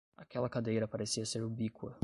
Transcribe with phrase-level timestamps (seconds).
[0.17, 1.95] Aquela cadeira parecia ser ubíqua.